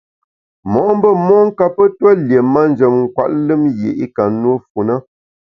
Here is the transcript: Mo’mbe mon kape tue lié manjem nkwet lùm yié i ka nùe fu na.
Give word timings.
Mo’mbe 0.71 1.09
mon 1.27 1.43
kape 1.57 1.85
tue 1.97 2.11
lié 2.27 2.39
manjem 2.53 2.93
nkwet 3.03 3.31
lùm 3.45 3.61
yié 3.79 3.89
i 4.03 4.05
ka 4.15 4.23
nùe 4.41 4.55
fu 4.69 4.79
na. 4.87 4.95